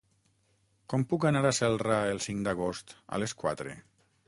Com 0.93 1.03
puc 1.11 1.27
anar 1.31 1.43
a 1.51 1.51
Celrà 1.59 1.99
el 2.15 2.23
cinc 2.29 2.43
d'agost 2.49 2.97
a 3.19 3.23
les 3.25 3.39
quatre? 3.45 3.79